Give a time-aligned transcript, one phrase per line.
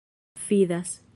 [0.37, 1.01] fidas